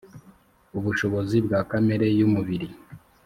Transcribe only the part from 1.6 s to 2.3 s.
kamere y